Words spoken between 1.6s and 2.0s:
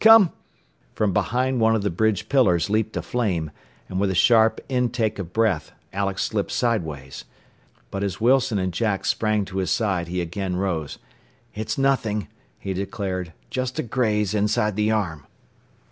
one of the